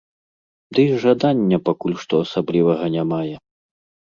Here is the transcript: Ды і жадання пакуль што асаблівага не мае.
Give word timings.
Ды 0.77 0.85
і 0.93 0.95
жадання 1.03 1.57
пакуль 1.67 1.99
што 2.05 2.23
асаблівага 2.27 2.85
не 2.97 3.03
мае. 3.11 3.35